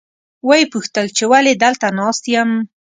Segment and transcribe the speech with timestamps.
[0.47, 2.51] ویې پوښتل چې ولې دلته ناست یم.